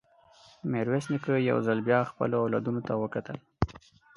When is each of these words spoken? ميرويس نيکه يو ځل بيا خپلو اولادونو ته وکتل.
ميرويس 0.71 1.05
نيکه 1.11 1.33
يو 1.49 1.57
ځل 1.67 1.79
بيا 1.87 1.99
خپلو 2.09 2.35
اولادونو 2.43 2.81
ته 2.87 2.93
وکتل. 3.03 3.37